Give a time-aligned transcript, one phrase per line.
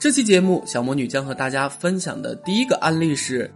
[0.00, 3.52] 这期节目，小魔女将和大家分享的第一个案例是：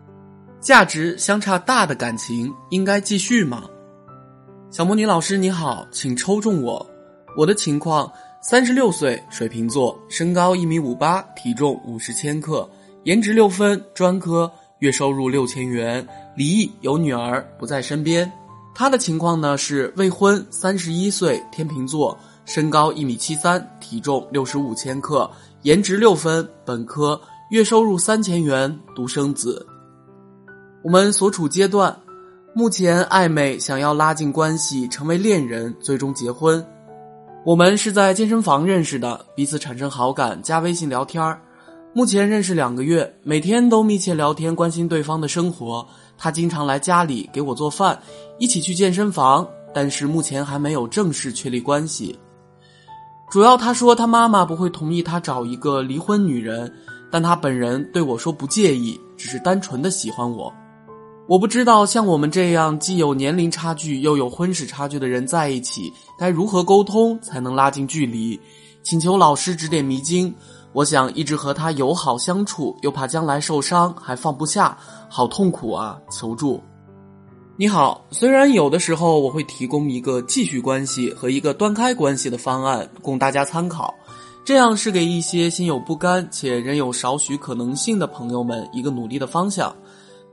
[0.61, 3.63] 价值相差大的感情应该继续吗？
[4.69, 6.85] 小魔女老师你好，请抽中我。
[7.37, 12.69] 我的情况：三十六岁，水瓶座，身高一米五八，体重五十千克，
[13.05, 16.05] 颜值六分，专科，月收入六千元，
[16.35, 18.31] 离异，有女儿，不在身边。
[18.75, 25.31] 他的情况呢是未婚，三十一岁，天秤座，身高一米七三，体重六十五千克，
[25.63, 29.65] 颜值六分，本科，月收入三千元，独生子。
[30.83, 31.97] 我们所处阶段，
[32.53, 36.65] 目前暧昧，想要拉近关系，成为恋人，最终结婚。
[37.47, 41.41] 我们是在健身房认识的，彼此产生好感，加微信聊天儿。
[41.95, 45.87] 目前认识两个月，每天都密切聊天，关心对方的生活。
[46.19, 47.97] 他经常来家里给我做饭，
[48.41, 52.19] 一起去健身房，但是目前还没有正式确立关系。
[53.33, 56.71] 主要他说他妈妈不会同意他找一个离婚女人，
[57.11, 60.53] 但他本人对我说不介意，只是单纯的喜欢我。
[61.27, 68.39] 我不知道像我们这样既有年龄差距又有婚史差距的人在一起该如何沟通才能拉近距离，
[68.83, 70.35] 请求老师指点迷津。
[70.75, 74.77] 我想一直和他友好相处，又怕将来受伤，还放不下，
[75.09, 75.99] 好痛苦啊！
[76.11, 76.61] 求助。
[77.63, 83.95] 你好，虽然有的时候我会提供一个继续关系和一个断开关系的方案供大家参考，
[84.45, 89.73] 这样是给一些心有不甘且仍有少许可能性的朋友们一个努力的方向。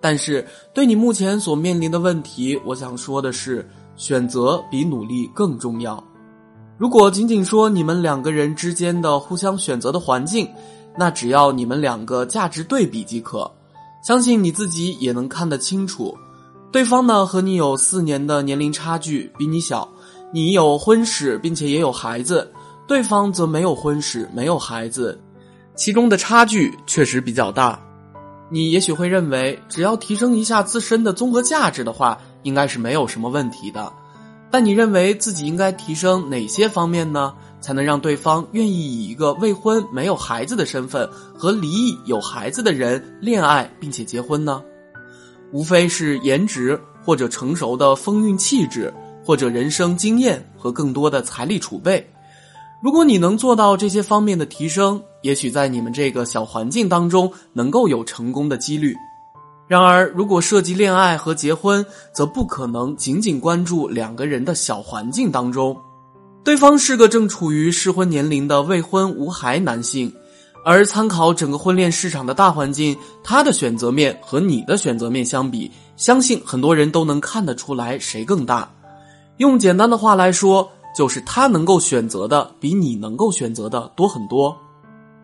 [0.01, 6.03] 但是对你目前所面临的问题，我想说的是，选择比努力更重要。
[6.79, 10.49] 如果仅仅说你们两个人之间的互相选择的环境，
[10.97, 13.51] 那只要你们两个价值对比即可。
[14.01, 16.17] 相信你自己也能看得清楚，
[16.71, 19.89] 对方呢和你有四年的年龄差距，比你小，
[20.31, 22.51] 你有婚史并且也有孩子，
[22.87, 25.19] 对方则没有婚史没有孩子，
[25.75, 27.79] 其中的差距确实比较大。
[28.51, 33.91] 你也许会认为，只要提升一下自身的综合价值的话，应该是没有什么问题的。
[34.51, 37.33] 但你认为自己应该提升哪些方面呢？
[37.61, 41.05] 才能让对方愿意以一个未婚没有孩子的身份
[41.37, 44.63] 和离异有孩子的人恋爱并且结婚呢？
[45.51, 48.93] 无非是颜值，或者成熟的风韵气质，
[49.23, 52.05] 或者人生经验和更多的财力储备。
[52.81, 58.95] 如果你能做到这些方面的提升，也许在你们这个小环境当中能够有成功的几率。
[59.67, 65.77] 然而，如果涉及恋爱和结婚，则不可能仅仅关注两个人的小环境当中。
[66.43, 70.11] 对方是个正处于适婚年龄的未婚无孩男性，
[70.71, 78.71] 而参考整个婚恋市场的大环境，他的选择面和你的选择面相比，相信很多人都能看得出来谁更大。
[79.37, 84.55] 用简单的话来说，就是他能够选择的比你能够选择的多很多。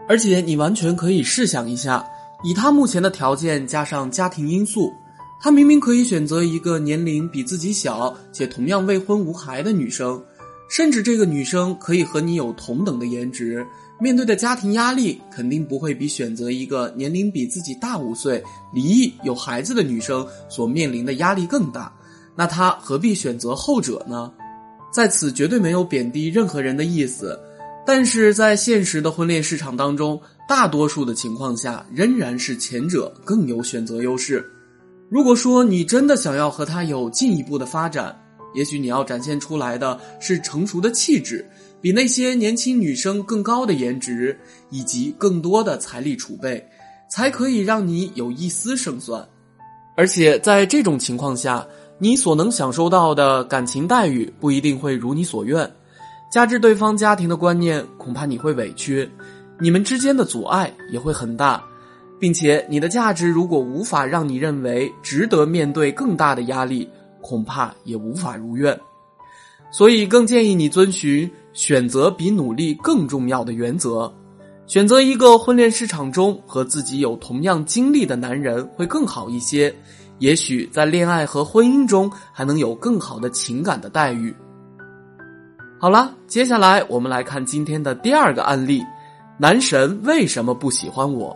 [0.09, 2.03] 而且，你完全可以试想一下。
[2.43, 4.91] 以他目前的条件加上家庭因素，
[5.39, 10.19] 他明明可以选择一个年龄比自己小且同样未婚无孩的女生，
[10.71, 13.63] 甚至这个女生可以和你有同等的颜值，
[13.99, 21.93] 面对的家庭压力肯定不会比选择一个年龄比自己大五岁、离异有孩子的女生所面临的压力更大。
[22.35, 24.31] 那他何必选择后者呢？
[24.91, 27.39] 在此绝对没有贬低任何人的意思。
[27.85, 30.19] 但是在现实的婚恋市场当中，
[30.49, 34.43] 大多数的情况下仍然是前者更有选择优势。
[35.07, 38.19] 如果说你真的想要和他有进一步的发展，
[38.55, 41.47] 也许你要展现出来的是成熟的气质，
[41.85, 44.35] 比那些年轻女生更高的颜值，
[44.71, 46.67] 以及更多的财力储备，
[47.07, 49.23] 才可以让你有一丝胜算。
[49.95, 51.63] 而且在这种情况下，
[51.99, 55.71] 你所能享受到的感情待遇不一定会如你所愿。
[56.31, 59.07] 加之对方家庭的观念，恐怕你会委屈，
[59.59, 61.63] 你们之间的阻碍也会很大，
[62.19, 66.89] 并且你的价值如果无法让你认为值得面对更大的压力，
[67.21, 68.75] 恐怕也无法如愿。
[69.69, 74.13] 所以，更建议你遵循选择比努力更重要的原则，
[74.67, 79.73] 选择一个婚恋市场中和自己有同样经历的男人会更好一些，
[80.19, 84.35] 也许在恋爱和婚姻中还能有更好的情感的待遇。
[85.79, 88.83] 好了，接下来我们来看今天的第二个案例：
[89.37, 91.35] 男神为什么不喜欢我？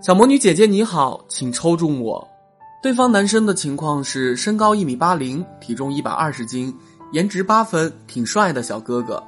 [0.00, 2.26] 小魔女姐姐你好，请抽中我。
[2.82, 6.72] 对方男生的情况是身高一米八零，体重一百二十斤，
[7.12, 9.22] 颜值八分，挺帅的小哥哥。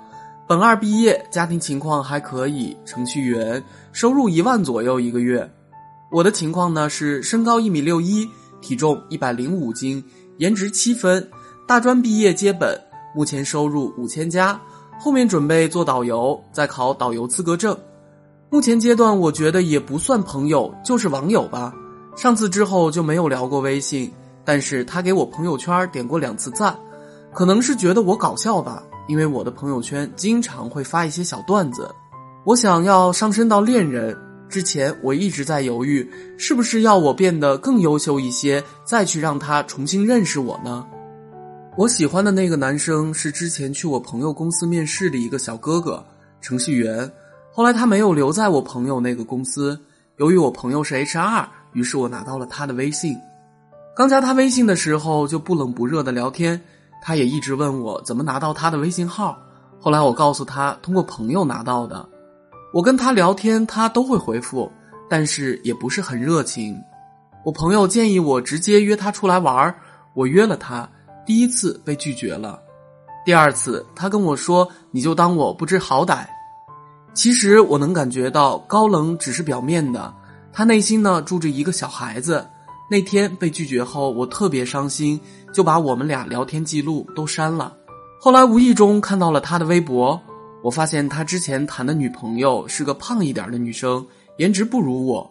[0.47, 5.49] 本二毕业，家庭情况还可以，程序员，收入一万左右一个月。
[6.11, 8.29] 我的情况呢是身高一米六一，
[8.61, 10.03] 体重一百零五斤，
[10.39, 11.29] 颜值七分，
[11.67, 12.81] 大专毕业接本，
[13.15, 14.59] 目前收入五千加，
[14.99, 17.77] 后面准备做导游，再考导游资格证。
[18.49, 21.73] 目前阶段我觉得也不算朋友，就是网友吧。
[22.17, 24.11] 上次之后就没有聊过微信，
[24.47, 26.75] 但是他给我朋友圈点过两次赞，
[27.33, 31.91] 可能是觉得我搞笑吧，因为我的朋友圈经常会发一些小段子。
[32.45, 34.17] 我想要上升到恋人
[34.49, 40.87] 之前，我一直在犹豫，是不是要我变得更优秀一些，再去让他重新认识我呢？
[41.77, 46.05] 我喜欢的那个男生是之前去我朋友公司面试的一个小哥哥，
[46.41, 47.11] 程序员。
[47.53, 49.79] 后来他没有留在我朋友那个公司，
[50.17, 51.47] 由于我朋友是 HR。
[51.75, 53.15] 于是我拿到了他的微信，
[53.95, 56.59] 刚加他微信的时候就不冷不热的聊天，
[57.01, 59.39] 他也一直问我怎么拿到他的微信号。
[59.81, 62.07] 后来我告诉他通过朋友拿到的，
[62.73, 64.71] 我跟他聊天他都会回复，
[65.09, 66.77] 但是也不是很热情。
[67.45, 69.75] 我朋友建议我直接约他出来玩儿
[70.15, 70.89] 我约了他，
[71.25, 72.61] 第一次被拒绝了，
[73.25, 76.27] 第二次他跟我说你就当我不知好歹。
[77.15, 80.13] 其实我能感觉到高冷只是表面的。
[80.53, 82.45] 他内心呢住着一个小孩子，
[82.91, 85.21] 那天被拒绝后，我特别伤心，
[85.53, 87.77] 就把我们俩聊天记录都删了。
[88.19, 90.19] 后来无意中看到了他的微博，
[90.63, 94.05] 我发现他之前谈的女朋友是个胖一点的女生，
[94.39, 95.31] 颜值不如我。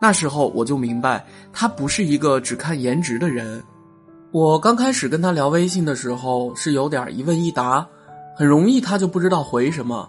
[0.00, 3.62] 那时候我就明白，他不是一个只看颜值的人。
[4.30, 7.84] 我刚开始跟他聊微信的时候是有点一问一答，
[8.36, 10.08] 很容易他就不知道回什么。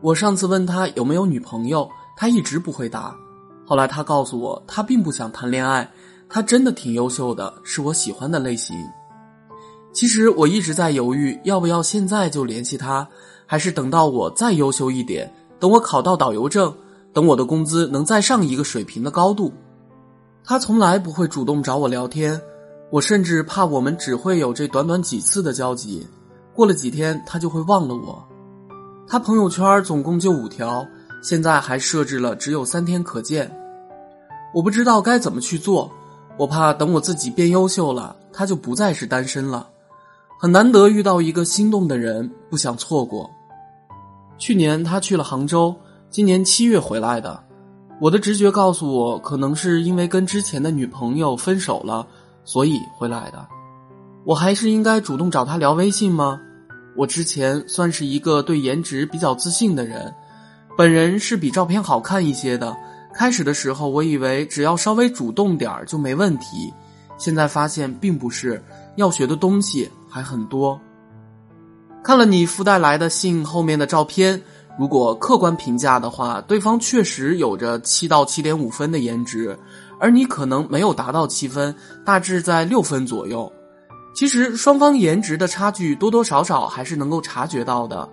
[0.00, 3.16] 我上次问他有没有女朋友，他一直不回答。
[3.64, 5.88] 后来他告诉我，他并不想谈恋爱，
[6.30, 8.76] 他真的挺优秀的，是我喜欢的类型。
[9.92, 13.06] 其实我一直在犹豫，要不要现在就联系他，
[13.44, 15.28] 还是等到我再优秀一点，
[15.58, 16.72] 等我考到导游证，
[17.12, 19.52] 等我的工资能再上一个水平的高度。
[20.44, 22.40] 他从来不会主动找我聊天，
[22.90, 26.06] 我甚至怕我们只会有这短短几次的交集，
[26.54, 28.24] 过了几天他就会忘了我。
[29.08, 30.86] 他朋友圈总共就五条，
[31.20, 33.50] 现在还设置了只有三天可见。
[34.54, 35.90] 我不知道该怎么去做，
[36.40, 39.68] 我怕等我自己变优秀了，他就不再是单身了。
[40.38, 43.30] 很难得遇到一个心动的人，不想错过。
[44.38, 45.76] 去年他去了杭州，
[46.08, 47.38] 今年七月回来的。
[48.00, 52.06] 我的直觉告诉我，可能是因为跟之前的女朋友分手了，
[52.42, 53.46] 所以回来的。
[54.24, 56.40] 我还是应该主动找他聊微信吗？
[56.96, 60.10] 我之前算是一个对颜值比较自信的人，
[60.74, 62.74] 本人是比照片好看一些的。
[63.12, 66.72] 开始的时候，我以为只要稍微主动点儿就没问题，
[67.18, 68.62] 现在发现并不是，
[68.96, 70.80] 要学的东西还很多。
[72.02, 74.40] 看了你附带来的信后面的照片，
[74.78, 79.58] 如果客观评价的话，对方确实有着七到七点五分的颜值，
[79.98, 81.74] 而你可能没有达到七分，
[82.06, 83.52] 大致在六分左右。
[84.14, 88.08] 其实双方颜值的差距多多少少还是能够察觉到的，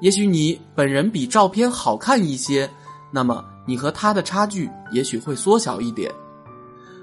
[0.00, 2.70] 也许你本人比照片好看一些，
[3.10, 3.44] 那么。
[3.66, 6.10] 你和他的差距也许会缩小一点，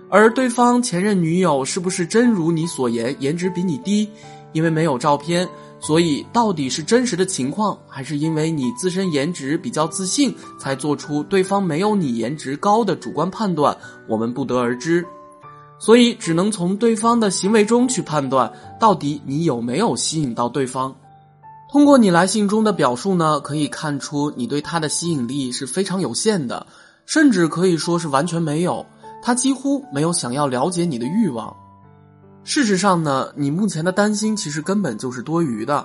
[0.10, 4.10] 而对方前任女友是不是真如你所言，颜值比你低？
[4.54, 5.50] 因为没有照片，
[5.80, 13.76] 所以到底是真实的情况，还是因为你自身颜值比较自信，才做出对方没有你颜值高的主观判断？
[14.08, 15.04] 我们不得而知，
[15.80, 20.96] 所以只能从对方的行为中去判断，到底你有没有吸引到对方。
[21.74, 26.68] 通过你来信中的表述呢，可以看出你对他的吸引力是非常有限的，
[27.08, 28.86] 甚至可以说是完全没有。
[29.24, 31.52] 他几乎没有想要了解你的欲望。
[32.44, 35.84] 事实上呢，你目前的担心其实根本就是多余的。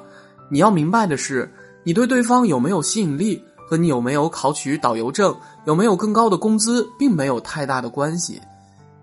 [0.51, 1.51] 你要明白的是，
[1.85, 8.39] 你对对方有没有吸引力，和你有没有考取导游证、有没有更高的工资，并没有太大的关系。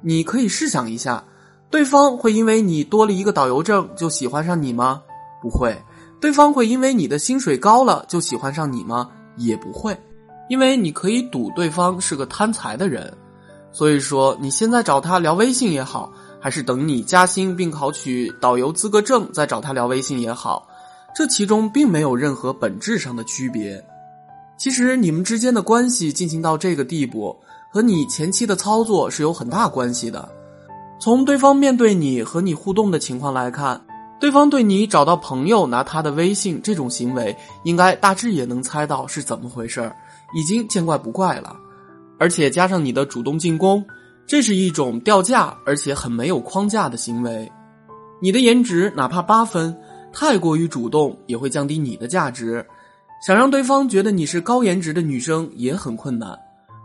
[0.02, 1.24] 你可以试想一下，
[1.72, 5.02] 对方会因为你多了一个导游证就喜欢上你吗？
[5.42, 5.76] 不会。
[6.20, 9.10] 对方会因为你的薪水高了就喜欢上你吗？
[9.38, 9.96] 也不会，
[10.50, 13.14] 因为你可以赌对方是个贪财的人。
[13.72, 20.66] 所以说，你现在找他聊微信也好，还是等你加薪并考取导游资格证再找他聊微信也好，
[21.14, 23.86] 这其中并没有任何本质上的区别。
[24.58, 27.38] 其实你们之间的关系进行到这个地步，
[27.70, 30.28] 和你前期的操作是有很大关系的。
[30.98, 33.85] 从对方面对你和你互动的情况来看。
[34.20, 39.96] 对方对你找到朋友拿他的微信这种行为，应该大致也能猜到是怎么回事儿，
[40.34, 41.56] 已经见怪不怪了。
[42.18, 43.86] 而且加上你的主动进攻，
[44.26, 47.52] 这是一种掉价而且很没有框架的行为。
[48.22, 49.76] 你的颜值哪怕八分，
[50.14, 52.66] 太过于主动也会降低你的价值。
[53.26, 56.38] 想让对方觉得你是高颜值的女生也很困难。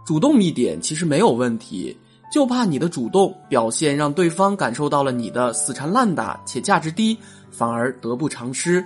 [0.04, 1.96] 主动一点其实没有问题，
[2.30, 7.18] 就怕你的主动表现让对方感受到了你的死缠烂打且价值低，
[7.50, 8.84] 反而得不偿失。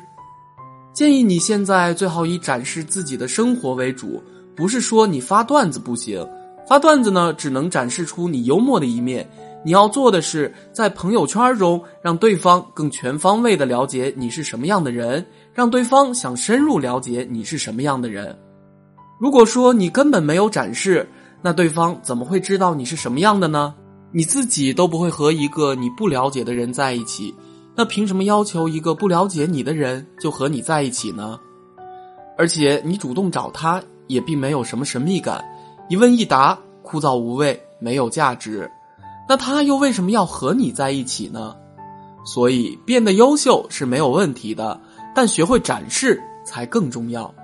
[0.92, 4.22] 建议你现在最好以展示自己的生活为主，
[4.56, 6.26] 不是说你发段子不行，
[6.66, 9.28] 发段子呢只能展示出你幽默的一面。
[9.66, 18.38] 你要做的是在朋友圈中让对方更全方位的了解你是什么样的人，让对方想深入了解你是什么样的人。
[19.18, 21.08] 如果说你根本没有展示，
[21.44, 23.74] 那对方怎么会知道你是什么样的呢？
[24.12, 27.34] 你自己都不会和一个你不了解的人在一起，
[27.76, 31.38] 那凭什么要求一个不了解你的人就和你在一起呢？
[32.38, 35.44] 而且你主动找他也并没有什么神秘感，
[35.90, 38.70] 一问一答，枯燥无味，没有价值。
[39.28, 41.54] 那他又为什么要和你在一起呢？
[42.24, 44.80] 所以变得优秀是没有问题的，
[45.14, 47.34] 但学会展示才更重要。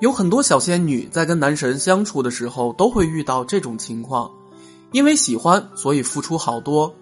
[0.00, 4.30] 有很多小仙女在跟男神相处的时候都会遇到这种情况，
[4.92, 6.94] 因为喜欢所以付出好多，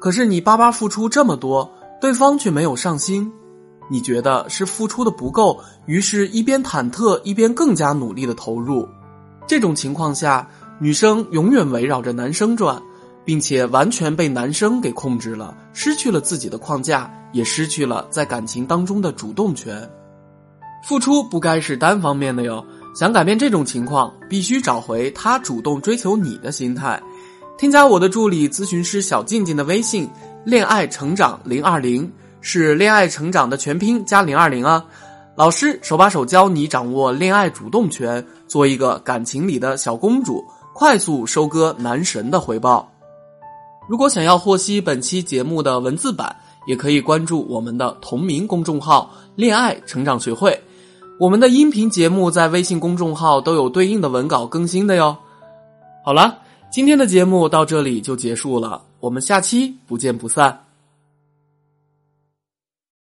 [0.00, 3.30] 可是你巴巴付出这么多，对方却没有上心，
[3.90, 8.88] 你觉得是付出的不够，于是一边忐忑一边更加努力的投入。
[9.46, 12.80] 这种情况下，女生永远围绕着男生转。
[13.24, 19.86] 并且完全被男生给控制了，失去了自己的框架，也失去了在感情当中的主动权。
[20.88, 22.64] 付出不该是单方面的哟。
[22.94, 27.00] 想改变这种情况，必须找回他主动追求你的心态。
[27.58, 30.08] 添加我的助理咨询师小静静的微信
[30.46, 34.82] “恋爱成长零二零”，是恋爱成长的全拼加零二零啊。
[35.36, 40.42] 老师手把手教你掌握恋爱主动权，做一个感情里的小公主，
[40.74, 42.90] 快速收割男神的回报。
[43.88, 46.34] 如果想要获悉本期节目的文字版，
[46.66, 50.58] 也可以关注我们的同名公众号“恋爱成长学会”。
[51.18, 55.16] 我们的音频节目在微信公众号都有对应的文稿更新的哟。
[56.04, 56.38] 好了，
[56.70, 60.67] 今天的节目到这里就结束了，我们下期不见不散。